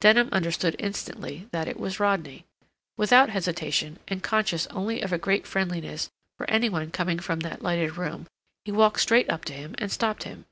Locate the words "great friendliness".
5.18-6.08